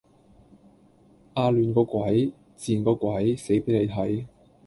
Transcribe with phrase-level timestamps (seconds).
[1.35, 4.25] 啊亂個鬼，賤個鬼，死俾你睇